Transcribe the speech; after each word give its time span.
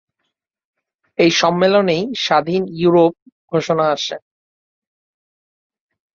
এই 1.19 1.31
সম্মেলনেই 1.31 2.03
স্বাধীন 2.17 2.63
ইউরোপ 2.75 3.13
ঘোষণা 3.51 3.85
আসে। 3.91 4.17